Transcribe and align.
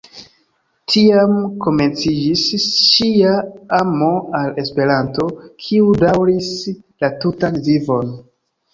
Tiam 0.93 1.35
komenciĝis 1.65 2.63
ŝia 2.87 3.35
amo 3.83 4.09
al 4.43 4.51
Esperanto, 4.65 5.29
kiu 5.69 5.97
daŭris 6.07 6.53
la 6.83 7.17
tutan 7.25 7.65
vivon. 7.73 8.15